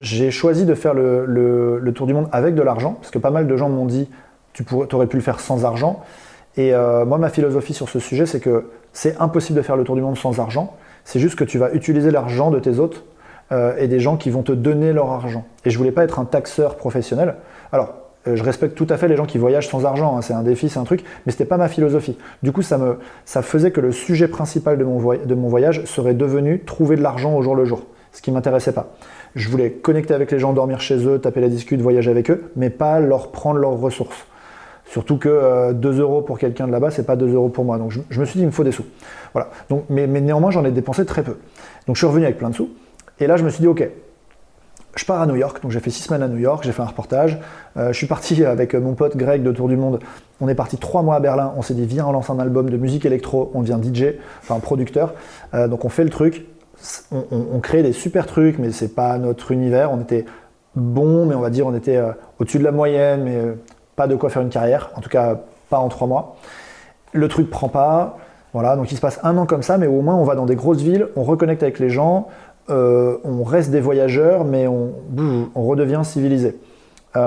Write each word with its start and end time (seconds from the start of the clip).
J'ai 0.00 0.30
choisi 0.30 0.64
de 0.64 0.74
faire 0.74 0.94
le, 0.94 1.92
tour 1.94 2.06
du 2.06 2.14
monde 2.14 2.28
avec 2.32 2.54
de 2.54 2.62
l'argent, 2.62 2.94
parce 2.94 3.10
que 3.10 3.18
pas 3.18 3.30
mal 3.30 3.46
de 3.46 3.56
gens 3.56 3.68
m'ont 3.68 3.84
dit 3.84 4.08
tu 4.54 4.64
aurais 4.72 5.06
pu 5.06 5.16
le 5.16 5.22
faire 5.22 5.40
sans 5.40 5.66
argent. 5.66 6.02
Et 6.56 6.74
euh, 6.74 7.04
moi, 7.04 7.18
ma 7.18 7.28
philosophie 7.28 7.74
sur 7.74 7.90
ce 7.90 7.98
sujet, 7.98 8.24
c'est 8.24 8.40
que 8.40 8.70
c'est 8.94 9.20
impossible 9.20 9.58
de 9.58 9.62
faire 9.62 9.76
le 9.76 9.84
tour 9.84 9.96
du 9.96 10.00
monde 10.00 10.16
sans 10.16 10.40
argent. 10.40 10.74
C'est 11.04 11.20
juste 11.20 11.38
que 11.38 11.44
tu 11.44 11.58
vas 11.58 11.72
utiliser 11.72 12.10
l'argent 12.10 12.50
de 12.50 12.58
tes 12.58 12.78
hôtes 12.78 13.04
euh, 13.52 13.76
et 13.76 13.88
des 13.88 14.00
gens 14.00 14.16
qui 14.16 14.30
vont 14.30 14.42
te 14.42 14.52
donner 14.52 14.94
leur 14.94 15.10
argent. 15.10 15.44
Et 15.66 15.70
je 15.70 15.76
voulais 15.76 15.92
pas 15.92 16.04
être 16.04 16.18
un 16.18 16.24
taxeur 16.24 16.76
professionnel. 16.76 17.36
Alors, 17.70 17.92
euh, 18.26 18.36
je 18.36 18.42
respecte 18.42 18.76
tout 18.76 18.86
à 18.88 18.96
fait 18.96 19.06
les 19.06 19.16
gens 19.16 19.26
qui 19.26 19.36
voyagent 19.36 19.68
sans 19.68 19.84
argent, 19.84 20.16
hein. 20.16 20.22
c'est 20.22 20.34
un 20.34 20.42
défi, 20.42 20.70
c'est 20.70 20.78
un 20.78 20.84
truc, 20.84 21.04
mais 21.26 21.32
c'était 21.32 21.44
pas 21.44 21.58
ma 21.58 21.68
philosophie. 21.68 22.16
Du 22.42 22.52
coup, 22.52 22.62
ça, 22.62 22.78
me, 22.78 22.98
ça 23.26 23.42
faisait 23.42 23.70
que 23.70 23.82
le 23.82 23.92
sujet 23.92 24.28
principal 24.28 24.78
de 24.78 24.84
mon, 24.84 24.98
de 24.98 25.34
mon 25.34 25.48
voyage 25.48 25.84
serait 25.84 26.14
devenu 26.14 26.60
trouver 26.64 26.96
de 26.96 27.02
l'argent 27.02 27.36
au 27.36 27.42
jour 27.42 27.54
le 27.54 27.66
jour, 27.66 27.84
ce 28.12 28.22
qui 28.22 28.30
m'intéressait 28.32 28.72
pas. 28.72 28.92
Je 29.34 29.48
voulais 29.48 29.70
connecter 29.70 30.14
avec 30.14 30.30
les 30.30 30.38
gens, 30.38 30.52
dormir 30.52 30.80
chez 30.80 31.06
eux, 31.06 31.18
taper 31.18 31.40
la 31.40 31.48
discute, 31.48 31.80
voyager 31.80 32.10
avec 32.10 32.30
eux, 32.30 32.50
mais 32.56 32.70
pas 32.70 33.00
leur 33.00 33.30
prendre 33.30 33.58
leurs 33.58 33.78
ressources. 33.78 34.26
Surtout 34.90 35.18
que 35.18 35.72
2 35.72 35.88
euh, 35.88 36.02
euros 36.02 36.20
pour 36.20 36.38
quelqu'un 36.38 36.66
de 36.66 36.72
là-bas, 36.72 36.90
c'est 36.90 37.06
pas 37.06 37.14
2 37.14 37.32
euros 37.32 37.48
pour 37.48 37.64
moi. 37.64 37.78
Donc 37.78 37.92
je, 37.92 38.20
me 38.20 38.24
suis 38.24 38.38
dit, 38.38 38.42
il 38.42 38.46
me 38.46 38.50
faut 38.50 38.64
des 38.64 38.72
sous. 38.72 38.84
Voilà. 39.32 39.50
Donc, 39.68 39.84
mais, 39.88 40.08
néanmoins, 40.08 40.50
j'en 40.50 40.64
ai 40.64 40.72
dépensé 40.72 41.06
très 41.06 41.22
peu. 41.22 41.36
Donc 41.86 41.94
je 41.94 42.00
suis 42.00 42.06
revenu 42.08 42.24
avec 42.24 42.38
plein 42.38 42.50
de 42.50 42.56
sous. 42.56 42.70
Et 43.20 43.28
là, 43.28 43.36
je 43.36 43.44
me 43.44 43.50
suis 43.50 43.60
dit, 43.60 43.68
ok, 43.68 43.88
je 44.96 45.04
pars 45.04 45.20
à 45.20 45.26
New 45.26 45.36
York, 45.36 45.62
donc 45.62 45.70
j'ai 45.70 45.78
fait 45.78 45.90
six 45.90 46.02
semaines 46.02 46.24
à 46.24 46.28
New 46.28 46.38
York, 46.38 46.64
j'ai 46.64 46.72
fait 46.72 46.82
un 46.82 46.86
reportage. 46.86 47.38
Euh, 47.76 47.92
je 47.92 47.96
suis 47.96 48.08
parti 48.08 48.44
avec 48.44 48.74
mon 48.74 48.94
pote 48.94 49.16
Greg 49.16 49.44
de 49.44 49.52
Tour 49.52 49.68
du 49.68 49.76
Monde. 49.76 50.00
On 50.40 50.48
est 50.48 50.56
parti 50.56 50.76
trois 50.76 51.02
mois 51.02 51.14
à 51.14 51.20
Berlin. 51.20 51.54
On 51.56 51.62
s'est 51.62 51.74
dit, 51.74 51.86
viens, 51.86 52.06
on 52.06 52.12
lance 52.12 52.28
un 52.28 52.40
album 52.40 52.68
de 52.68 52.76
musique 52.76 53.06
électro. 53.06 53.52
On 53.54 53.62
devient 53.62 53.78
DJ, 53.80 54.16
enfin 54.42 54.58
producteur. 54.58 55.14
Euh, 55.54 55.68
donc 55.68 55.84
on 55.84 55.88
fait 55.88 56.02
le 56.02 56.10
truc 56.10 56.46
on, 57.12 57.60
crée 57.60 57.82
des 57.82 57.92
super 57.92 58.26
trucs, 58.26 58.58
mais 58.58 58.70
c'est 58.72 58.94
pas 58.94 59.18
notre 59.18 59.50
univers. 59.52 59.92
On 59.92 60.00
était 60.00 60.24
bon, 60.74 61.26
mais 61.26 61.34
on 61.34 61.40
va 61.40 61.50
dire 61.50 61.66
on 61.66 61.74
était 61.74 61.96
euh, 61.96 62.12
au-dessus 62.38 62.58
de 62.58 62.64
la 62.64 62.72
moyenne, 62.72 63.24
mais 63.24 63.36
euh, 63.36 63.54
pas 63.96 64.06
de 64.06 64.16
quoi 64.16 64.30
faire 64.30 64.42
une 64.42 64.50
carrière. 64.50 64.90
En 64.96 65.00
tout 65.00 65.10
cas, 65.10 65.40
pas 65.68 65.78
en 65.78 65.88
trois 65.88 66.06
mois. 66.06 66.36
Le 67.12 67.28
truc 67.28 67.50
prend 67.50 67.68
pas. 67.68 68.18
Voilà, 68.52 68.74
donc 68.74 68.90
il 68.90 68.96
se 68.96 69.00
passe 69.00 69.20
un 69.22 69.36
an 69.36 69.46
comme 69.46 69.62
ça, 69.62 69.78
mais 69.78 69.86
au 69.86 70.00
moins 70.00 70.16
on 70.16 70.24
va 70.24 70.34
dans 70.34 70.46
des 70.46 70.56
grosses 70.56 70.80
villes, 70.80 71.06
on 71.14 71.22
reconnecte 71.22 71.62
avec 71.62 71.78
les 71.78 71.88
gens, 71.88 72.26
euh, 72.68 73.18
on 73.22 73.44
reste 73.44 73.70
des 73.70 73.80
voyageurs, 73.80 74.44
mais 74.44 74.66
on, 74.66 74.92
redevient 75.54 76.00
civilisé. 76.02 76.58
et 77.14 77.18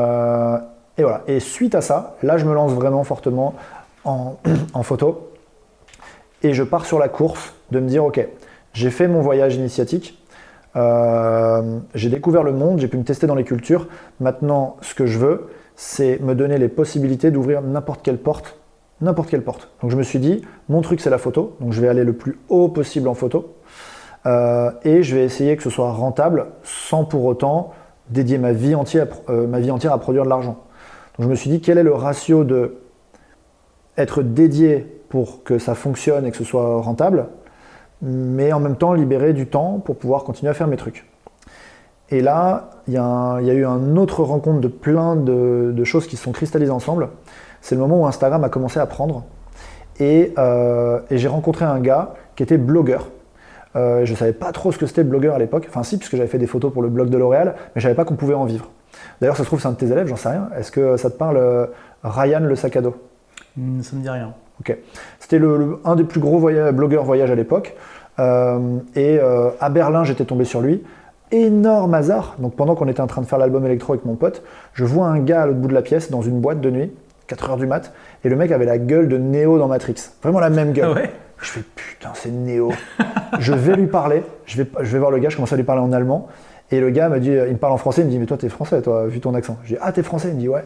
voilà. 1.03 1.22
Et 1.28 1.39
suite 1.39 1.75
à 1.75 1.81
ça, 1.81 2.17
là 2.23 2.38
je 2.38 2.44
me 2.44 2.53
lance 2.53 2.73
vraiment 2.73 3.06
fortement 3.06 3.53
en, 4.03 4.35
en 4.73 4.83
photo 4.83 5.30
et 6.44 6.53
je 6.53 6.63
pars 6.63 6.85
sur 6.85 7.00
la 7.00 7.08
course 7.08 7.53
de 7.72 7.80
me 7.80 7.88
dire 7.88 8.03
ok, 8.03 8.28
j'ai 8.73 8.89
fait 8.89 9.07
mon 9.07 9.21
voyage 9.21 9.55
initiatique. 9.55 10.19
Euh, 10.75 11.79
j'ai 11.93 12.09
découvert 12.09 12.43
le 12.43 12.52
monde, 12.52 12.79
j'ai 12.79 12.88
pu 12.88 12.97
me 12.97 13.03
tester 13.03 13.27
dans 13.27 13.35
les 13.35 13.43
cultures. 13.43 13.88
Maintenant, 14.19 14.77
ce 14.81 14.95
que 14.95 15.05
je 15.05 15.19
veux, 15.19 15.49
c'est 15.75 16.19
me 16.19 16.35
donner 16.35 16.57
les 16.57 16.67
possibilités 16.67 17.31
d'ouvrir 17.31 17.61
n'importe 17.61 18.01
quelle 18.03 18.17
porte, 18.17 18.57
n'importe 19.01 19.29
quelle 19.29 19.44
porte. 19.44 19.69
Donc 19.81 19.91
je 19.91 19.95
me 19.95 20.03
suis 20.03 20.19
dit, 20.19 20.44
mon 20.69 20.81
truc 20.81 20.99
c'est 20.99 21.09
la 21.09 21.17
photo, 21.17 21.55
donc 21.59 21.73
je 21.73 21.81
vais 21.81 21.88
aller 21.88 22.03
le 22.03 22.13
plus 22.13 22.39
haut 22.49 22.69
possible 22.69 23.07
en 23.07 23.13
photo, 23.13 23.55
euh, 24.25 24.71
et 24.83 25.03
je 25.03 25.16
vais 25.16 25.23
essayer 25.23 25.55
que 25.57 25.63
ce 25.63 25.69
soit 25.69 25.91
rentable, 25.91 26.47
sans 26.63 27.05
pour 27.05 27.25
autant 27.25 27.71
dédier 28.09 28.38
ma 28.38 28.53
vie 28.53 28.75
entière, 28.75 29.07
euh, 29.29 29.47
ma 29.47 29.59
vie 29.59 29.71
entière 29.71 29.94
à 29.94 29.99
produire 29.99 30.23
de 30.23 30.29
l'argent. 30.29 30.63
Donc 31.17 31.25
je 31.25 31.29
me 31.29 31.35
suis 31.35 31.49
dit, 31.49 31.61
quel 31.61 31.77
est 31.77 31.83
le 31.83 31.94
ratio 31.94 32.44
de 32.44 32.77
être 33.97 34.23
dédié 34.23 35.01
pour 35.09 35.44
que 35.44 35.59
ça 35.59 35.75
fonctionne 35.75 36.25
et 36.25 36.31
que 36.31 36.38
ce 36.38 36.44
soit 36.44 36.81
rentable, 36.81 37.27
mais 38.04 38.52
en 38.52 38.59
même 38.59 38.76
temps 38.76 38.94
libérer 38.94 39.34
du 39.34 39.48
temps 39.48 39.80
pour 39.84 39.96
pouvoir 39.98 40.23
continuer 40.23 40.52
à 40.52 40.54
faire 40.54 40.68
mes 40.68 40.78
trucs. 40.78 41.06
Et 42.09 42.22
là, 42.22 42.70
il 42.88 42.94
y, 42.94 42.98
a 42.98 43.40
eu 43.42 43.66
une 43.66 43.98
autre 43.98 44.23
rencontre 44.23 44.59
de 44.59 44.68
plein 44.68 45.16
de, 45.16 45.84
choses 45.84 46.06
qui 46.06 46.18
se 46.18 46.24
sont 46.24 46.31
cristallisées 46.31 46.72
ensemble. 46.72 47.09
C'est 47.62 47.76
le 47.76 47.81
moment 47.81 48.02
où 48.02 48.06
Instagram 48.06 48.44
a 48.44 48.50
commencé 48.50 48.80
à 48.80 48.86
prendre. 48.86 49.24
Et, 50.00 50.34
euh, 50.38 51.00
j'ai 51.09 51.28
rencontré 51.28 51.66
un 51.66 51.80
gars 51.80 52.13
qui 52.36 52.44
était 52.44 52.58
blogueur. 52.58 53.08
Euh, 53.75 54.06
je 54.06 54.12
ne 54.12 54.18
savais 54.18 54.34
pas 54.34 54.52
trop 54.52 54.72
ce 54.72 54.78
que 54.78 54.86
c'était 54.86 55.03
blogueur 55.03 55.36
à 55.36 55.40
l'époque. 55.40 55.66
Enfin 55.69 55.84
si, 55.84 55.97
puisque 55.97 56.16
j'avais 56.18 56.28
fait 56.28 56.38
des 56.38 56.46
photos 56.46 56.72
pour 56.72 56.84
le 56.84 56.90
blog 56.90 57.09
de 57.09 57.18
L'Oréal, 57.18 57.56
mais 57.74 57.81
je 57.81 57.84
savais 57.84 57.96
pas 57.96 58.06
qu'on 58.06 58.16
pouvait 58.16 58.36
en 58.36 58.46
vivre. 58.46 58.69
D'ailleurs, 59.22 59.38
ça 59.38 59.44
se 59.44 59.47
trouve, 59.47 59.59
c'est 59.59 59.68
un 59.68 59.72
de 59.72 59.78
tes 59.78 59.92
élèves, 59.92 60.08
j'en 60.08 60.18
sais 60.18 60.30
rien. 60.30 60.50
Est-ce 60.58 60.72
que 60.72 60.97
ça 60.97 61.09
te 61.09 61.18
parle, 61.18 61.38
euh, 61.38 61.66
Ryan 62.03 62.42
le 62.42 62.56
sac 62.56 62.75
à 62.75 62.81
dos? 62.81 62.96
Ça 63.56 63.96
me 63.96 64.02
dit 64.02 64.09
rien. 64.09 64.34
C'était 65.19 65.41
un 65.85 65.96
des 65.96 66.03
plus 66.03 66.19
gros 66.19 66.40
blogueurs 66.40 67.03
voyage 67.03 67.31
à 67.31 67.35
l'époque. 67.35 67.75
Euh, 68.19 68.79
et 68.96 69.19
euh, 69.19 69.50
à 69.59 69.69
Berlin, 69.69 70.03
j'étais 70.03 70.25
tombé 70.25 70.46
sur 70.46 70.62
lui. 70.62 70.84
Énorme 71.31 71.94
hasard. 71.94 72.35
Donc 72.40 72.56
pendant 72.56 72.75
qu'on 72.75 72.88
était 72.88 73.01
en 73.01 73.07
train 73.07 73.22
de 73.22 73.28
faire 73.28 73.40
l'album 73.40 73.66
électro 73.66 73.94
avec 73.94 74.06
mon 74.06 74.16
pote, 74.16 74.44
je 74.74 74.85
vois 74.85 75.07
un 75.07 75.19
gars 75.19 75.44
à 75.44 75.46
l'autre 75.47 75.59
bout 75.59 75.68
de 75.68 75.74
la 75.74 75.81
pièce 75.81 76.12
dans 76.12 76.22
une 76.22 76.40
boîte 76.40 76.62
de 76.62 76.69
nuit, 76.69 76.91
4h 77.28 77.57
du 77.57 77.66
mat, 77.66 77.94
et 78.24 78.29
le 78.29 78.35
mec 78.35 78.51
avait 78.51 78.66
la 78.66 78.78
gueule 78.78 79.07
de 79.07 79.18
Neo 79.18 79.57
dans 79.57 79.68
Matrix. 79.68 79.96
Vraiment 80.22 80.40
la 80.40 80.50
même 80.50 80.74
gueule. 80.74 80.94
Ah 80.95 81.07
je 81.41 81.50
fais 81.50 81.63
putain, 81.75 82.12
c'est 82.13 82.30
Neo. 82.30 82.72
je 83.40 83.53
vais 83.53 83.75
lui 83.75 83.88
parler, 83.88 84.24
je 84.45 84.62
vais, 84.62 84.69
je 84.80 84.91
vais 84.94 85.00
voir 85.00 85.12
le 85.12 85.18
gars, 85.18 85.30
je 85.30 85.35
commence 85.35 85.51
à 85.51 85.57
lui 85.57 85.63
parler 85.63 85.81
en 85.81 85.91
allemand. 85.91 86.28
Et 86.72 86.80
le 86.80 86.90
gars 86.90 87.09
me 87.09 87.19
dit, 87.19 87.31
il 87.31 87.53
me 87.53 87.57
parle 87.57 87.74
en 87.74 87.78
français, 87.78 88.01
il 88.01 88.06
me 88.06 88.12
dit, 88.12 88.19
mais 88.19 88.25
toi 88.25 88.38
t'es 88.38 88.50
français, 88.50 88.81
toi, 88.81 89.07
vu 89.07 89.19
ton 89.19 89.34
accent. 89.34 89.57
Je 89.63 89.74
dis, 89.74 89.80
ah 89.81 89.91
t'es 89.91 90.03
français? 90.03 90.30
Il 90.30 90.35
me 90.35 90.40
dit, 90.40 90.50
ouais. 90.50 90.63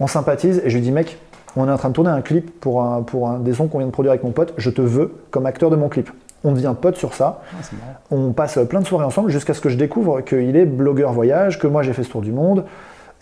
On 0.00 0.06
sympathise, 0.06 0.60
et 0.64 0.70
je 0.70 0.74
lui 0.76 0.82
dis, 0.82 0.92
mec, 0.92 1.18
on 1.56 1.68
est 1.68 1.72
en 1.72 1.78
train 1.78 1.88
de 1.88 1.94
tourner 1.94 2.10
un 2.10 2.20
clip 2.20 2.60
pour, 2.60 2.82
un, 2.82 3.02
pour 3.02 3.28
un, 3.28 3.38
des 3.38 3.54
sons 3.54 3.66
qu'on 3.66 3.78
vient 3.78 3.86
de 3.86 3.92
produire 3.92 4.12
avec 4.12 4.22
mon 4.22 4.30
pote, 4.30 4.52
je 4.56 4.70
te 4.70 4.82
veux 4.82 5.14
comme 5.30 5.46
acteur 5.46 5.70
de 5.70 5.76
mon 5.76 5.88
clip. 5.88 6.10
On 6.44 6.52
devient 6.52 6.74
pote 6.80 6.96
sur 6.96 7.14
ça. 7.14 7.40
Ah, 7.52 8.00
on 8.10 8.32
passe 8.32 8.58
plein 8.68 8.80
de 8.80 8.86
soirées 8.86 9.06
ensemble 9.06 9.30
jusqu'à 9.30 9.54
ce 9.54 9.60
que 9.60 9.68
je 9.68 9.76
découvre 9.76 10.20
qu'il 10.20 10.54
est 10.56 10.66
blogueur 10.66 11.12
voyage, 11.12 11.58
que 11.58 11.66
moi 11.66 11.82
j'ai 11.82 11.92
fait 11.92 12.04
ce 12.04 12.10
tour 12.10 12.20
du 12.20 12.30
monde. 12.30 12.64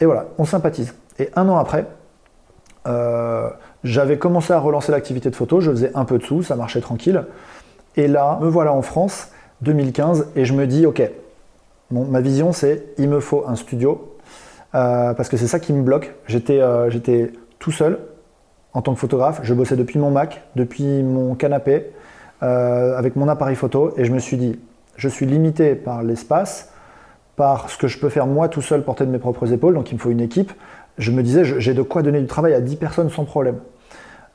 Et 0.00 0.05
voilà, 0.05 0.27
on 0.39 0.44
sympathise. 0.44 0.94
Et 1.19 1.31
un 1.37 1.49
an 1.49 1.56
après, 1.56 1.87
euh, 2.87 3.49
j'avais 3.84 4.19
commencé 4.19 4.53
à 4.53 4.59
relancer 4.59 4.91
l'activité 4.91 5.31
de 5.31 5.37
photo, 5.37 5.61
je 5.61 5.71
faisais 5.71 5.93
un 5.94 6.05
peu 6.05 6.19
de 6.19 6.25
sous, 6.25 6.43
ça 6.43 6.56
marchait 6.56 6.81
tranquille. 6.81 7.25
Et 7.97 8.09
là, 8.09 8.39
me 8.43 8.49
voilà 8.49 8.73
en 8.73 8.83
France, 8.83 9.28
2015, 9.62 10.28
et 10.34 10.44
je 10.44 10.53
me 10.53 10.67
dis, 10.67 10.84
ok, 10.84 11.03
ma 11.91 12.21
vision 12.21 12.53
c'est, 12.53 12.84
il 12.99 13.09
me 13.09 13.21
faut 13.21 13.44
un 13.47 13.55
studio, 13.55 14.17
euh, 14.75 15.15
parce 15.15 15.28
que 15.28 15.37
c'est 15.37 15.47
ça 15.47 15.61
qui 15.61 15.73
me 15.73 15.83
bloque. 15.83 16.15
J'étais 16.27 16.61
euh, 16.61 16.91
tout 17.61 17.71
seul 17.71 18.00
en 18.75 18.83
tant 18.83 18.93
que 18.93 18.99
photographe, 18.99 19.41
je 19.45 19.55
bossais 19.55 19.77
depuis 19.77 19.99
mon 19.99 20.11
Mac, 20.11 20.43
depuis 20.57 21.03
mon 21.03 21.35
canapé, 21.35 21.87
euh, 22.43 22.99
avec 22.99 23.17
mon 23.17 23.29
appareil 23.29 23.55
photo 23.55 23.95
et 23.97 24.05
je 24.05 24.12
me 24.12 24.19
suis 24.19 24.37
dit, 24.37 24.59
je 24.97 25.09
suis 25.09 25.27
limité 25.27 25.77
par 25.77 26.03
l'espace, 26.03 26.73
par 27.37 27.71
ce 27.71 27.79
que 27.79 27.87
je 27.87 27.99
peux 27.99 28.09
faire 28.09 28.27
moi 28.27 28.49
tout 28.49 28.62
seul 28.62 28.83
porter 28.83 29.07
de 29.07 29.11
mes 29.11 29.19
propres 29.19 29.53
épaules, 29.53 29.75
donc 29.75 29.91
il 29.91 29.95
me 29.95 30.01
faut 30.01 30.11
une 30.11 30.21
équipe. 30.21 30.53
Je 30.99 31.11
me 31.12 31.23
disais, 31.23 31.45
j'ai 31.45 31.75
de 31.75 31.83
quoi 31.83 32.03
donner 32.03 32.21
du 32.21 32.27
travail 32.27 32.53
à 32.53 32.61
10 32.61 32.77
personnes 32.77 33.11
sans 33.11 33.25
problème. 33.25 33.57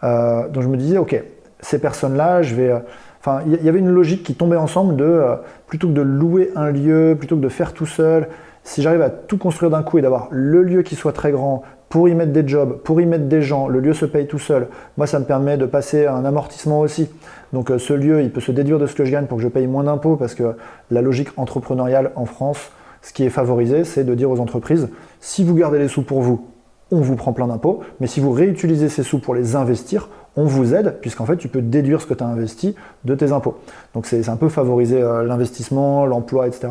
Euh, 0.03 0.47
donc 0.47 0.63
je 0.63 0.67
me 0.69 0.77
disais, 0.77 0.97
ok, 0.97 1.21
ces 1.59 1.79
personnes-là, 1.79 2.41
je 2.41 2.55
vais... 2.55 2.71
Euh, 2.71 2.79
enfin, 3.19 3.41
il 3.45 3.63
y 3.63 3.69
avait 3.69 3.79
une 3.79 3.89
logique 3.89 4.23
qui 4.23 4.35
tombait 4.35 4.57
ensemble 4.57 4.95
de, 4.95 5.21
plutôt 5.67 5.87
que 5.87 5.93
de 5.93 6.01
louer 6.01 6.51
un 6.55 6.71
lieu, 6.71 7.15
plutôt 7.17 7.35
que 7.35 7.41
de 7.41 7.49
faire 7.49 7.73
tout 7.73 7.85
seul, 7.85 8.29
si 8.63 8.81
j'arrive 8.81 9.01
à 9.01 9.09
tout 9.09 9.37
construire 9.37 9.71
d'un 9.71 9.83
coup 9.83 9.97
et 9.97 10.01
d'avoir 10.01 10.27
le 10.31 10.63
lieu 10.63 10.81
qui 10.81 10.95
soit 10.95 11.13
très 11.13 11.31
grand, 11.31 11.63
pour 11.89 12.07
y 12.07 12.13
mettre 12.13 12.31
des 12.31 12.47
jobs, 12.47 12.77
pour 12.83 13.01
y 13.01 13.05
mettre 13.05 13.25
des 13.25 13.41
gens, 13.41 13.67
le 13.67 13.79
lieu 13.79 13.93
se 13.93 14.05
paye 14.05 14.27
tout 14.27 14.39
seul. 14.39 14.67
Moi, 14.97 15.07
ça 15.07 15.19
me 15.19 15.25
permet 15.25 15.57
de 15.57 15.65
passer 15.65 16.05
un 16.05 16.23
amortissement 16.23 16.79
aussi. 16.79 17.09
Donc 17.51 17.71
euh, 17.71 17.79
ce 17.79 17.93
lieu, 17.93 18.21
il 18.21 18.31
peut 18.31 18.41
se 18.41 18.51
déduire 18.51 18.77
de 18.77 18.85
ce 18.85 18.93
que 18.93 19.05
je 19.05 19.11
gagne 19.11 19.25
pour 19.25 19.37
que 19.37 19.43
je 19.43 19.47
paye 19.47 19.65
moins 19.65 19.83
d'impôts 19.83 20.15
parce 20.15 20.35
que 20.35 20.55
la 20.91 21.01
logique 21.01 21.29
entrepreneuriale 21.35 22.11
en 22.15 22.25
France, 22.25 22.71
ce 23.01 23.11
qui 23.11 23.23
est 23.23 23.29
favorisé, 23.29 23.83
c'est 23.83 24.03
de 24.03 24.13
dire 24.13 24.29
aux 24.29 24.39
entreprises, 24.39 24.89
si 25.19 25.43
vous 25.43 25.55
gardez 25.55 25.79
les 25.79 25.87
sous 25.87 26.03
pour 26.03 26.21
vous, 26.21 26.47
on 26.91 27.01
vous 27.01 27.15
prend 27.15 27.33
plein 27.33 27.47
d'impôts, 27.47 27.81
mais 27.99 28.07
si 28.07 28.19
vous 28.19 28.31
réutilisez 28.31 28.89
ces 28.89 29.03
sous 29.03 29.19
pour 29.19 29.33
les 29.35 29.55
investir, 29.55 30.09
on 30.35 30.45
vous 30.45 30.73
aide, 30.73 30.97
puisqu'en 31.01 31.25
fait, 31.25 31.37
tu 31.37 31.47
peux 31.47 31.61
déduire 31.61 32.01
ce 32.01 32.07
que 32.07 32.13
tu 32.13 32.23
as 32.23 32.27
investi 32.27 32.75
de 33.03 33.15
tes 33.15 33.31
impôts. 33.31 33.57
Donc 33.93 34.05
c'est 34.05 34.27
un 34.29 34.37
peu 34.37 34.49
favoriser 34.49 35.01
euh, 35.01 35.23
l'investissement, 35.23 36.05
l'emploi, 36.05 36.47
etc. 36.47 36.67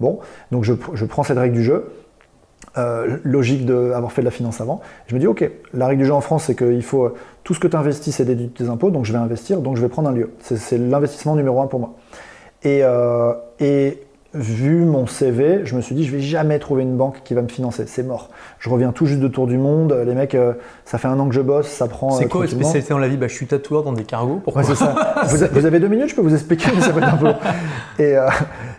Bon, 0.00 0.18
donc 0.50 0.64
je 0.64 1.04
prends 1.04 1.22
cette 1.22 1.38
règle 1.38 1.54
du 1.54 1.62
jeu, 1.62 1.84
euh, 2.78 3.18
logique 3.24 3.66
d'avoir 3.66 4.12
fait 4.12 4.22
de 4.22 4.26
la 4.26 4.30
finance 4.30 4.60
avant. 4.60 4.80
Je 5.06 5.14
me 5.14 5.20
dis, 5.20 5.26
ok, 5.26 5.48
la 5.74 5.86
règle 5.86 6.02
du 6.02 6.06
jeu 6.06 6.14
en 6.14 6.20
France, 6.20 6.44
c'est 6.44 6.54
qu'il 6.54 6.82
faut 6.82 7.04
euh, 7.04 7.14
tout 7.44 7.54
ce 7.54 7.60
que 7.60 7.68
tu 7.68 7.76
investis, 7.76 8.14
c'est 8.14 8.24
déduit 8.24 8.48
tes 8.48 8.68
impôts, 8.68 8.90
donc 8.90 9.04
je 9.04 9.12
vais 9.12 9.18
investir, 9.18 9.60
donc 9.60 9.76
je 9.76 9.82
vais 9.82 9.88
prendre 9.88 10.08
un 10.08 10.12
lieu. 10.12 10.30
C'est 10.40 10.78
l'investissement 10.78 11.36
numéro 11.36 11.60
un 11.60 11.66
pour 11.66 11.80
moi. 11.80 11.94
Et, 12.62 12.80
euh, 12.82 13.32
et 13.60 13.98
vu 14.34 14.84
mon 14.84 15.06
CV, 15.06 15.60
je 15.64 15.76
me 15.76 15.80
suis 15.80 15.94
dit, 15.94 16.04
je 16.04 16.12
vais 16.12 16.22
jamais 16.22 16.58
trouver 16.58 16.82
une 16.82 16.96
banque 16.96 17.20
qui 17.24 17.34
va 17.34 17.42
me 17.42 17.48
financer. 17.48 17.84
C'est 17.86 18.02
mort. 18.02 18.30
Je 18.58 18.70
reviens 18.70 18.92
tout 18.92 19.06
juste 19.06 19.20
de 19.20 19.28
tour 19.28 19.46
du 19.46 19.58
monde. 19.58 19.94
Les 20.06 20.14
mecs, 20.14 20.34
euh, 20.34 20.54
ça 20.84 20.98
fait 20.98 21.08
un 21.08 21.18
an 21.18 21.28
que 21.28 21.34
je 21.34 21.40
bosse, 21.40 21.68
ça 21.68 21.86
prend. 21.86 22.12
C'est 22.12 22.26
quoi 22.26 22.44
la 22.44 22.50
spécialité 22.50 22.90
dans 22.90 22.98
la 22.98 23.08
vie? 23.08 23.16
Bah, 23.16 23.28
Je 23.28 23.34
suis 23.34 23.46
tatoueur 23.46 23.82
dans 23.82 23.92
des 23.92 24.04
cargos. 24.04 24.40
Pourquoi 24.42 24.62
c'est 24.62 24.74
ça. 24.74 24.94
vous, 25.24 25.66
avez 25.66 25.80
deux 25.80 25.88
minutes, 25.88 26.08
je 26.08 26.14
peux 26.14 26.22
vous 26.22 26.34
expliquer, 26.34 26.70
mais 26.74 26.80
ça 26.80 26.92
peut 26.92 27.00
être 27.00 27.14
un 27.14 27.18
peu 27.18 27.32
Et, 27.98 28.16
euh, 28.16 28.28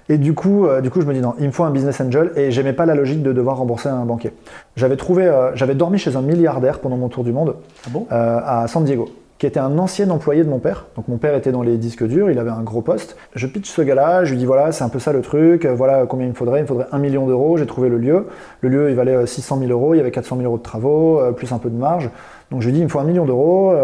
et 0.09 0.17
du, 0.17 0.33
coup, 0.33 0.65
euh, 0.65 0.81
du 0.81 0.89
coup, 0.89 1.01
je 1.01 1.05
me 1.05 1.13
dis, 1.13 1.21
non, 1.21 1.35
il 1.39 1.47
me 1.47 1.51
faut 1.51 1.63
un 1.63 1.71
business 1.71 2.01
angel. 2.01 2.31
Et 2.35 2.51
j'aimais 2.51 2.73
pas 2.73 2.85
la 2.85 2.95
logique 2.95 3.21
de 3.21 3.31
devoir 3.31 3.57
rembourser 3.57 3.89
un 3.89 4.05
banquier. 4.05 4.33
J'avais 4.75 4.97
trouvé, 4.97 5.31
j'avais 5.53 5.75
dormi 5.75 5.99
chez 5.99 6.15
un 6.15 6.21
milliardaire 6.21 6.79
pendant 6.79 6.97
mon 6.97 7.09
tour 7.09 7.23
du 7.23 7.31
monde 7.31 7.55
ah 7.85 7.89
bon? 7.91 8.07
à 8.09 8.65
San 8.67 8.83
Diego 8.83 9.09
qui 9.43 9.47
était 9.47 9.59
un 9.59 9.77
ancien 9.77 10.09
employé 10.09 10.45
de 10.45 10.49
mon 10.49 10.59
père. 10.59 10.85
Donc 10.95 11.09
mon 11.09 11.17
père 11.17 11.35
était 11.35 11.51
dans 11.51 11.63
les 11.63 11.75
disques 11.75 12.07
durs, 12.07 12.31
il 12.31 12.39
avait 12.39 12.49
un 12.49 12.61
gros 12.61 12.81
poste. 12.81 13.17
Je 13.35 13.45
pitch 13.45 13.69
ce 13.69 13.81
gars-là, 13.81 14.23
je 14.23 14.31
lui 14.31 14.37
dis 14.37 14.45
voilà, 14.45 14.71
c'est 14.71 14.85
un 14.85 14.87
peu 14.89 14.99
ça 14.99 15.11
le 15.11 15.19
truc, 15.19 15.65
voilà 15.65 16.05
combien 16.05 16.27
il 16.27 16.29
me 16.29 16.33
faudrait. 16.33 16.59
Il 16.59 16.61
me 16.61 16.67
faudrait 16.67 16.87
un 16.93 16.97
million 16.97 17.27
d'euros, 17.27 17.57
j'ai 17.57 17.65
trouvé 17.65 17.89
le 17.89 17.97
lieu. 17.97 18.27
Le 18.61 18.69
lieu, 18.69 18.89
il 18.89 18.95
valait 18.95 19.25
600 19.25 19.59
000 19.59 19.69
euros, 19.69 19.95
il 19.95 19.97
y 19.97 19.99
avait 19.99 20.11
400 20.11 20.37
000 20.37 20.47
euros 20.47 20.57
de 20.57 20.63
travaux, 20.63 21.19
plus 21.35 21.51
un 21.51 21.57
peu 21.57 21.69
de 21.69 21.75
marge. 21.75 22.09
Donc 22.51 22.61
je 22.61 22.67
lui 22.67 22.73
dis 22.73 22.79
il 22.79 22.85
me 22.85 22.87
faut 22.87 22.99
un 22.99 23.03
million 23.03 23.25
d'euros, 23.25 23.75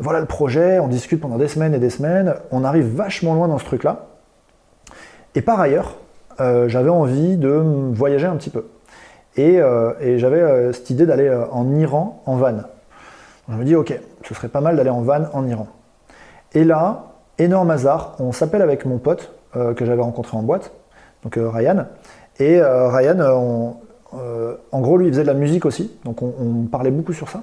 voilà 0.00 0.20
le 0.20 0.26
projet, 0.26 0.78
on 0.80 0.88
discute 0.88 1.22
pendant 1.22 1.38
des 1.38 1.48
semaines 1.48 1.72
et 1.72 1.78
des 1.78 1.88
semaines, 1.88 2.34
on 2.50 2.62
arrive 2.62 2.94
vachement 2.94 3.32
loin 3.32 3.48
dans 3.48 3.56
ce 3.56 3.64
truc-là. 3.64 4.08
Et 5.34 5.40
par 5.40 5.58
ailleurs, 5.60 5.96
j'avais 6.38 6.90
envie 6.90 7.38
de 7.38 7.48
voyager 7.94 8.26
un 8.26 8.36
petit 8.36 8.50
peu. 8.50 8.66
Et, 9.38 9.62
j'avais 10.18 10.74
cette 10.74 10.90
idée 10.90 11.06
d'aller 11.06 11.34
en 11.52 11.74
Iran 11.74 12.22
en 12.26 12.36
van. 12.36 12.58
Je 13.50 13.56
me 13.56 13.64
dis, 13.64 13.74
ok, 13.74 13.98
ce 14.22 14.34
serait 14.34 14.48
pas 14.48 14.60
mal 14.60 14.76
d'aller 14.76 14.90
en 14.90 15.00
van 15.00 15.24
en 15.32 15.46
Iran. 15.46 15.66
Et 16.52 16.64
là, 16.64 17.14
énorme 17.38 17.70
hasard, 17.70 18.14
on 18.20 18.32
s'appelle 18.32 18.62
avec 18.62 18.84
mon 18.84 18.98
pote 18.98 19.32
euh, 19.56 19.74
que 19.74 19.84
j'avais 19.84 20.02
rencontré 20.02 20.36
en 20.36 20.42
boîte, 20.42 20.72
donc 21.24 21.36
euh, 21.36 21.48
Ryan. 21.48 21.86
Et 22.38 22.60
euh, 22.60 22.88
Ryan, 22.88 23.76
en 24.72 24.80
gros, 24.80 24.96
lui, 24.96 25.06
il 25.06 25.12
faisait 25.12 25.22
de 25.22 25.28
la 25.28 25.34
musique 25.34 25.66
aussi, 25.66 25.92
donc 26.04 26.22
on, 26.22 26.66
parlait 26.70 26.90
beaucoup 26.92 27.12
sur 27.12 27.28
ça. 27.28 27.42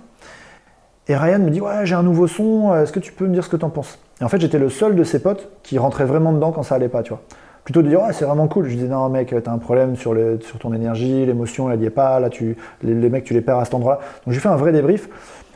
Et 1.09 1.15
Ryan 1.15 1.39
me 1.39 1.49
dit, 1.49 1.61
ouais, 1.61 1.85
j'ai 1.85 1.95
un 1.95 2.03
nouveau 2.03 2.27
son, 2.27 2.75
est-ce 2.75 2.91
que 2.91 2.99
tu 2.99 3.11
peux 3.11 3.27
me 3.27 3.33
dire 3.33 3.43
ce 3.43 3.49
que 3.49 3.57
tu 3.57 3.65
en 3.65 3.69
penses? 3.69 3.99
Et 4.21 4.23
en 4.23 4.29
fait, 4.29 4.39
j'étais 4.39 4.59
le 4.59 4.69
seul 4.69 4.95
de 4.95 5.03
ses 5.03 5.19
potes 5.19 5.49
qui 5.63 5.77
rentrait 5.77 6.05
vraiment 6.05 6.33
dedans 6.33 6.51
quand 6.51 6.63
ça 6.63 6.75
allait 6.75 6.89
pas, 6.89 7.03
tu 7.03 7.09
vois. 7.09 7.21
Plutôt 7.63 7.81
de 7.81 7.89
dire, 7.89 8.01
ouais, 8.01 8.13
c'est 8.13 8.25
vraiment 8.25 8.47
cool. 8.47 8.67
Je 8.67 8.75
disais, 8.75 8.87
non, 8.87 9.09
mec, 9.09 9.33
t'as 9.43 9.51
un 9.51 9.57
problème 9.57 9.97
sur, 9.97 10.15
ton 10.59 10.73
énergie, 10.73 11.25
l'émotion, 11.25 11.69
elle 11.69 11.79
n'y 11.79 11.85
est 11.85 11.89
pas, 11.89 12.19
là, 12.19 12.29
les, 12.81 12.93
les 12.93 13.09
mecs, 13.09 13.25
tu 13.25 13.33
les 13.33 13.41
perds 13.41 13.57
à 13.57 13.65
cet 13.65 13.73
endroit-là. 13.73 13.99
Donc, 14.25 14.33
j'ai 14.33 14.39
fait 14.39 14.49
un 14.49 14.55
vrai 14.55 14.71
débrief. 14.71 15.09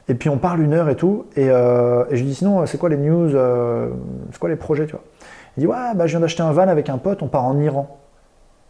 Et 0.08 0.16
puis 0.16 0.30
on 0.30 0.38
parle 0.38 0.62
une 0.62 0.74
heure 0.74 0.90
et 0.90 0.96
tout. 0.96 1.26
Et, 1.36 1.50
euh, 1.50 2.06
je 2.12 2.18
lui 2.18 2.24
dis 2.24 2.36
sinon, 2.36 2.66
c'est 2.66 2.78
quoi 2.78 2.90
les 2.90 2.98
news 2.98 3.36
euh, 3.36 3.90
C'est 4.32 4.40
quoi 4.40 4.50
les 4.50 4.56
projets 4.56 4.86
tu 4.86 4.94
vois? 4.94 5.04
Il 5.58 5.62
dit 5.62 5.68
ouais, 5.68 5.96
bah, 5.96 6.08
je 6.08 6.12
viens 6.12 6.20
d'acheter 6.20 6.44
un 6.44 6.52
van 6.52 6.68
avec 6.68 6.90
un 6.90 6.98
pote, 6.98 7.22
on 7.22 7.28
part 7.28 7.46
en 7.46 7.60
Iran. 7.60 8.00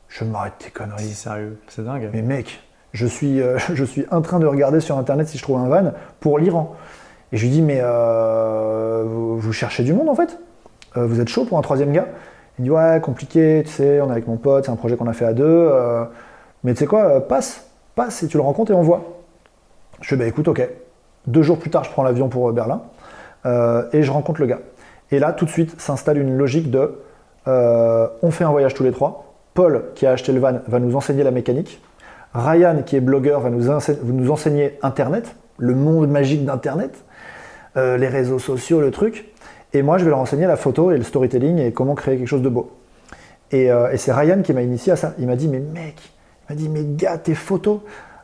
Je 0.07 0.23
m'arrête 0.23 0.53
tes 0.59 0.71
conneries. 0.71 1.03
sérieux, 1.13 1.59
c'est 1.67 1.85
dingue. 1.85 2.09
Mais 2.13 2.21
mec, 2.21 2.61
je 2.91 3.05
suis, 3.07 3.41
euh, 3.41 3.57
je 3.73 3.83
suis 3.83 4.05
en 4.11 4.21
train 4.21 4.39
de 4.39 4.45
regarder 4.45 4.79
sur 4.79 4.97
internet 4.97 5.27
si 5.27 5.37
je 5.37 5.43
trouve 5.43 5.57
un 5.57 5.67
van 5.67 5.93
pour 6.19 6.37
l'Iran. 6.37 6.75
Et 7.31 7.37
je 7.37 7.43
lui 7.43 7.51
dis 7.51 7.61
mais 7.61 7.81
vous, 7.81 9.53
cherchez 9.53 9.83
du 9.83 9.93
monde 9.93 10.09
en 10.09 10.15
fait? 10.15 10.37
Vous 10.95 11.21
êtes 11.21 11.29
chaud 11.29 11.45
pour 11.45 11.57
un 11.57 11.61
troisième 11.61 11.93
gars? 11.93 12.07
Il 12.59 12.65
dit 12.65 12.69
ouais, 12.69 12.99
compliqué, 13.01 13.63
tu 13.65 13.71
sais, 13.71 14.01
on 14.01 14.09
est 14.09 14.11
avec 14.11 14.27
mon 14.27 14.35
pote, 14.35 14.65
c'est 14.65 14.71
un 14.71 14.75
projet 14.75 14.97
qu'on 14.97 15.07
a 15.07 15.13
fait 15.13 15.23
à 15.23 15.31
deux. 15.31 15.71
mais 16.65 16.73
tu 16.73 16.79
sais 16.79 16.87
quoi, 16.87 17.25
passe, 17.25 17.67
passe 17.95 18.23
et 18.23 18.27
tu 18.27 18.35
le 18.35 18.43
rencontres 18.43 18.73
et 18.73 18.75
on 18.75 18.81
voit. 18.81 19.21
Je 20.01 20.09
fais 20.09 20.17
bah 20.17 20.25
écoute, 20.25 20.49
ok. 20.49 20.67
Deux 21.27 21.43
jours 21.43 21.59
plus 21.59 21.69
tard, 21.69 21.83
je 21.83 21.91
prends 21.91 22.03
l'avion 22.03 22.29
pour 22.29 22.49
euh, 22.49 22.51
Berlin 22.51 22.81
euh, 23.45 23.83
et 23.93 24.03
je 24.03 24.11
rencontre 24.11 24.41
le 24.41 24.47
gars. 24.47 24.59
Et 25.11 25.19
là, 25.19 25.33
tout 25.33 25.45
de 25.45 25.49
suite, 25.49 25.79
s'installe 25.79 26.17
une 26.17 26.37
logique 26.37 26.71
de 26.71 26.99
euh, 27.47 28.07
on 28.21 28.31
fait 28.31 28.43
un 28.43 28.51
voyage 28.51 28.73
tous 28.73 28.83
les 28.83 28.91
trois. 28.91 29.33
Paul, 29.53 29.85
qui 29.95 30.05
a 30.05 30.11
acheté 30.11 30.31
le 30.31 30.39
van, 30.39 30.59
va 30.67 30.79
nous 30.79 30.95
enseigner 30.95 31.23
la 31.23 31.31
mécanique. 31.31 31.81
Ryan, 32.33 32.83
qui 32.85 32.95
est 32.95 33.01
blogueur, 33.01 33.41
va 33.41 33.49
nous, 33.49 33.69
enseigner 34.31 34.79
Internet, 34.81 35.35
le 35.57 35.75
monde 35.75 36.09
magique 36.09 36.45
d'Internet, 36.45 37.03
les 37.75 38.07
réseaux 38.07 38.39
sociaux, 38.39 38.79
le 38.79 38.89
truc. 38.91 39.25
Et 39.73 39.81
moi, 39.81 39.97
je 39.97 40.05
vais 40.05 40.11
leur 40.11 40.19
enseigner 40.19 40.47
la 40.47 40.55
photo 40.55 40.91
et 40.91 40.97
le 40.97 41.03
storytelling 41.03 41.57
et 41.57 41.73
comment 41.73 41.93
créer 41.93 42.17
quelque 42.17 42.29
chose 42.29 42.41
de 42.41 42.47
beau. 42.47 42.71
Et 43.51 43.69
c'est 43.97 44.13
Ryan 44.13 44.41
qui 44.43 44.53
m'a 44.53 44.61
initié 44.61 44.93
à 44.93 44.95
ça. 44.95 45.13
Il 45.19 45.27
m'a 45.27 45.35
dit, 45.35 45.49
mais 45.49 45.59
mec, 45.59 45.95
il 45.97 46.53
m'a 46.53 46.55
dit, 46.55 46.69
mais 46.69 46.85
gars, 46.85 47.17
tes 47.17 47.35
photos, 47.35 47.81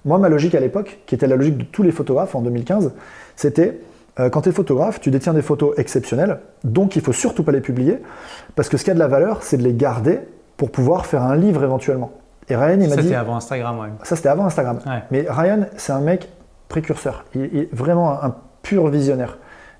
moi, 0.07 0.17
ma 0.17 0.29
logique 0.29 0.55
à 0.55 0.59
l'époque, 0.59 0.99
qui 1.05 1.15
était 1.15 1.27
la 1.27 1.35
logique 1.35 1.57
de 1.57 1.65
tous 1.65 1.83
les 1.83 1.91
photographes 1.91 2.33
en 2.33 2.41
2015, 2.41 2.93
c'était 3.35 3.81
euh, 4.19 4.29
quand 4.29 4.41
tu 4.41 4.49
es 4.49 4.51
photographe, 4.51 4.99
tu 4.99 5.11
détiens 5.11 5.33
des 5.33 5.41
photos 5.41 5.77
exceptionnelles, 5.77 6.39
donc 6.63 6.95
il 6.95 7.01
faut 7.01 7.13
surtout 7.13 7.43
pas 7.43 7.51
les 7.51 7.61
publier, 7.61 7.99
parce 8.55 8.69
que 8.69 8.77
ce 8.77 8.83
qui 8.83 8.91
a 8.91 8.93
de 8.93 8.99
la 8.99 9.07
valeur, 9.07 9.43
c'est 9.43 9.57
de 9.57 9.63
les 9.63 9.73
garder 9.73 10.21
pour 10.55 10.71
pouvoir 10.71 11.05
faire 11.05 11.21
un 11.21 11.35
livre 11.35 11.63
éventuellement. 11.63 12.11
Et 12.49 12.55
Ryan, 12.55 12.79
il 12.79 12.89
m'a 12.89 12.95
dit. 12.95 12.95
Ça, 12.95 13.01
c'était 13.01 13.15
avant 13.15 13.35
Instagram, 13.35 13.79
ouais. 13.79 13.89
Ça, 14.03 14.15
c'était 14.15 14.29
avant 14.29 14.45
Instagram. 14.45 14.79
Mais 15.11 15.25
Ryan, 15.29 15.65
c'est 15.75 15.91
un 15.91 15.99
mec 15.99 16.29
précurseur. 16.69 17.25
Il, 17.35 17.43
est 17.43 17.73
vraiment 17.73 18.23
un, 18.23 18.33
pur 18.63 18.87
visionnaire. 18.87 19.37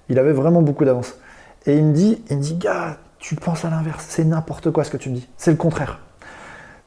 Il 0.10 0.20
avait 0.20 0.34
vraiment 0.34 0.62
beaucoup 0.62 0.86
d'avance. 0.86 1.18
Et 1.66 1.78
il 1.78 1.86
me 1.86 1.94
dit, 1.94 2.22
il 2.30 2.38
me 2.38 2.42
dit, 2.42 2.56
gars, 2.56 2.98
tu 3.20 3.36
penses 3.36 3.66
à 3.66 3.70
l'inverse. 3.70 4.06
C'est 4.08 4.24
n'importe 4.24 4.72
quoi 4.72 4.84
ce 4.84 4.92
que 4.92 4.98
tu 4.98 5.10
me 5.10 5.16
dis. 5.16 5.28
C'est 5.38 5.52
le 5.52 5.58
contraire. 5.58 6.00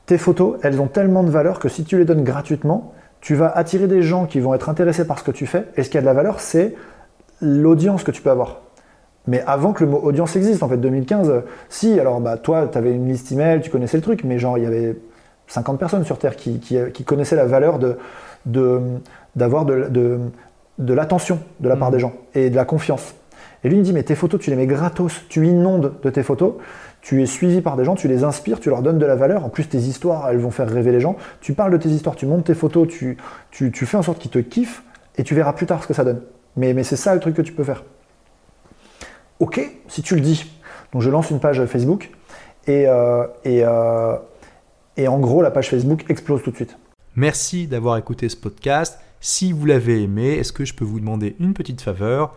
Tes 0.06 0.18
photos, 0.18 0.58
elles 0.62 0.80
ont 0.80 0.86
tellement 0.86 1.22
de 1.22 1.30
valeur 1.30 1.58
que 1.58 1.68
si 1.68 1.84
tu 1.84 1.98
les 1.98 2.04
donnes 2.04 2.24
gratuitement, 2.24 2.94
tu 3.20 3.34
vas 3.34 3.50
attirer 3.50 3.86
des 3.86 4.02
gens 4.02 4.26
qui 4.26 4.40
vont 4.40 4.54
être 4.54 4.68
intéressés 4.68 5.06
par 5.06 5.18
ce 5.18 5.24
que 5.24 5.30
tu 5.30 5.46
fais. 5.46 5.66
Et 5.76 5.82
ce 5.82 5.90
qui 5.90 5.98
a 5.98 6.00
de 6.00 6.06
la 6.06 6.14
valeur, 6.14 6.40
c'est 6.40 6.74
l'audience 7.40 8.02
que 8.02 8.10
tu 8.10 8.22
peux 8.22 8.30
avoir. 8.30 8.60
Mais 9.26 9.42
avant 9.46 9.72
que 9.72 9.84
le 9.84 9.90
mot 9.90 10.00
audience 10.02 10.36
existe, 10.36 10.62
en 10.62 10.68
fait, 10.68 10.78
2015, 10.78 11.42
si, 11.68 12.00
alors 12.00 12.20
bah, 12.20 12.36
toi, 12.36 12.68
tu 12.70 12.78
avais 12.78 12.92
une 12.92 13.08
liste 13.08 13.30
email, 13.32 13.60
tu 13.60 13.70
connaissais 13.70 13.98
le 13.98 14.02
truc, 14.02 14.24
mais 14.24 14.38
genre, 14.38 14.56
il 14.56 14.64
y 14.64 14.66
avait 14.66 14.96
50 15.46 15.78
personnes 15.78 16.04
sur 16.04 16.18
Terre 16.18 16.36
qui, 16.36 16.60
connaissaient 17.04 17.36
la 17.36 17.44
valeur 17.44 17.78
d'avoir 19.36 19.64
de, 19.66 19.88
de, 19.90 20.18
de, 20.78 20.94
l'attention 20.94 21.40
de 21.60 21.68
la 21.68 21.76
part 21.76 21.90
mmh. 21.90 21.92
des 21.92 21.98
gens 21.98 22.12
et 22.34 22.50
de 22.50 22.56
la 22.56 22.64
confiance. 22.64 23.14
Et 23.62 23.68
lui, 23.68 23.76
il 23.76 23.80
me 23.80 23.84
dit, 23.84 23.92
mais 23.92 24.02
tes 24.02 24.14
photos, 24.14 24.40
tu 24.40 24.48
les 24.48 24.56
mets 24.56 24.66
gratos, 24.66 25.12
tu 25.28 25.46
inondes 25.46 25.92
de 26.02 26.10
tes 26.10 26.22
photos, 26.22 26.54
tu 27.00 27.22
es 27.22 27.26
suivi 27.26 27.60
par 27.60 27.76
des 27.76 27.84
gens, 27.84 27.94
tu 27.94 28.08
les 28.08 28.24
inspires, 28.24 28.60
tu 28.60 28.68
leur 28.68 28.82
donnes 28.82 28.98
de 28.98 29.06
la 29.06 29.16
valeur. 29.16 29.44
En 29.44 29.48
plus, 29.48 29.64
tes 29.64 29.78
histoires, 29.78 30.28
elles 30.28 30.38
vont 30.38 30.50
faire 30.50 30.68
rêver 30.68 30.92
les 30.92 31.00
gens. 31.00 31.16
Tu 31.40 31.54
parles 31.54 31.72
de 31.72 31.76
tes 31.76 31.88
histoires, 31.88 32.16
tu 32.16 32.26
montes 32.26 32.44
tes 32.44 32.54
photos, 32.54 32.88
tu, 32.88 33.16
fais 33.50 33.96
en 33.96 34.02
sorte 34.02 34.18
qu'ils 34.18 34.30
te 34.30 34.38
kiffent 34.38 34.82
et 35.16 35.24
tu 35.24 35.34
verras 35.34 35.52
plus 35.52 35.66
tard 35.66 35.82
ce 35.82 35.88
que 35.88 35.94
ça 35.94 36.04
donne. 36.04 36.22
Mais, 36.56 36.82
c'est 36.82 36.96
ça 36.96 37.14
le 37.14 37.20
truc 37.20 37.34
que 37.34 37.42
tu 37.42 37.52
peux 37.52 37.64
faire. 37.64 37.84
Ok, 39.38 39.60
si 39.88 40.02
tu 40.02 40.14
le 40.14 40.20
dis. 40.20 40.50
Donc 40.92 41.02
je 41.02 41.08
lance 41.08 41.30
une 41.30 41.40
page 41.40 41.64
Facebook 41.66 42.10
et, 42.66 42.86
euh, 42.86 43.26
euh, 43.46 44.16
et 44.96 45.08
en 45.08 45.18
gros, 45.18 45.40
la 45.40 45.50
page 45.50 45.70
Facebook 45.70 46.04
explose 46.08 46.42
tout 46.42 46.50
de 46.50 46.56
suite. 46.56 46.76
Merci 47.16 47.66
d'avoir 47.66 47.96
écouté 47.96 48.28
ce 48.28 48.36
podcast. 48.36 48.98
Si 49.20 49.52
vous 49.52 49.66
l'avez 49.66 50.02
aimé, 50.02 50.34
est-ce 50.34 50.52
que 50.52 50.64
je 50.64 50.74
peux 50.74 50.84
vous 50.84 51.00
demander 51.00 51.36
une 51.40 51.54
petite 51.54 51.80
faveur? 51.80 52.36